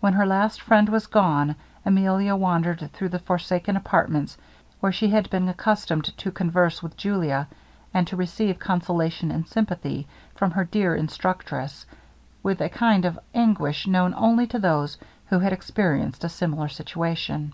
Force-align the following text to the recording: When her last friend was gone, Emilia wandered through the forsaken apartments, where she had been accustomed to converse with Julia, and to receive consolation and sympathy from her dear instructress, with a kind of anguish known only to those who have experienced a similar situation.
When 0.00 0.14
her 0.14 0.24
last 0.24 0.62
friend 0.62 0.88
was 0.88 1.06
gone, 1.06 1.54
Emilia 1.84 2.34
wandered 2.34 2.88
through 2.94 3.10
the 3.10 3.18
forsaken 3.18 3.76
apartments, 3.76 4.38
where 4.80 4.90
she 4.92 5.10
had 5.10 5.28
been 5.28 5.46
accustomed 5.46 6.06
to 6.16 6.30
converse 6.32 6.82
with 6.82 6.96
Julia, 6.96 7.48
and 7.92 8.06
to 8.06 8.16
receive 8.16 8.58
consolation 8.58 9.30
and 9.30 9.46
sympathy 9.46 10.06
from 10.34 10.52
her 10.52 10.64
dear 10.64 10.94
instructress, 10.94 11.84
with 12.42 12.62
a 12.62 12.70
kind 12.70 13.04
of 13.04 13.18
anguish 13.34 13.86
known 13.86 14.14
only 14.16 14.46
to 14.46 14.58
those 14.58 14.96
who 15.26 15.40
have 15.40 15.52
experienced 15.52 16.24
a 16.24 16.30
similar 16.30 16.68
situation. 16.68 17.52